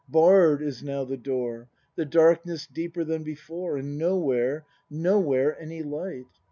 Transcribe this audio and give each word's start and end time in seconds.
Barr'd 0.09 0.63
is 0.63 0.81
now 0.81 1.03
the 1.05 1.15
door. 1.15 1.69
The 1.95 2.05
darkness 2.05 2.65
deeper 2.65 3.03
than 3.03 3.21
before, 3.21 3.77
And 3.77 3.99
nowhere, 3.99 4.65
nowhere 4.89 5.55
any 5.61 5.83
light! 5.83 6.25